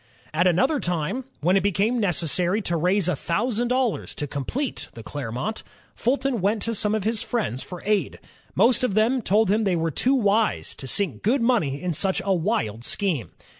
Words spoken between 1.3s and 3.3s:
when it became necessary to raise a